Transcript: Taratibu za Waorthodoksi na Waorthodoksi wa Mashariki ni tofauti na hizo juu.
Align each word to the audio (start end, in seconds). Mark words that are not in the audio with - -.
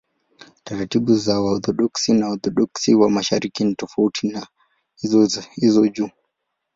Taratibu 0.63 1.15
za 1.15 1.39
Waorthodoksi 1.41 2.13
na 2.13 2.25
Waorthodoksi 2.27 2.95
wa 2.95 3.09
Mashariki 3.09 3.63
ni 3.63 3.75
tofauti 3.75 4.27
na 4.27 4.47
hizo 5.57 5.87
juu. 5.87 6.09